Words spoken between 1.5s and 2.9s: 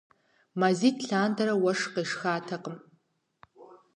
уэшх къешхатэкъым.